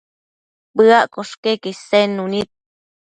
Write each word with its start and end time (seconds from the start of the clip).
Bëaccosh 0.75 1.35
queque 1.43 1.69
isednu 1.73 2.23
nid 2.33 2.49